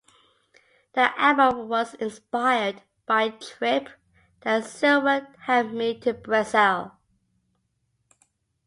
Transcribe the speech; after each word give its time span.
The 0.93 1.11
album 1.21 1.67
was 1.69 1.93
inspired 1.93 2.81
by 3.05 3.21
a 3.21 3.31
trip 3.37 3.87
that 4.39 4.65
Silver 4.65 5.27
had 5.41 5.75
made 5.75 6.01
to 6.01 6.15
Brazil. 6.15 6.93